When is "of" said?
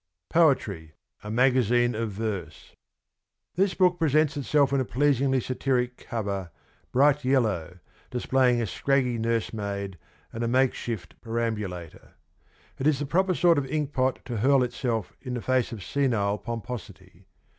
1.93-2.09, 13.59-13.67, 15.71-15.83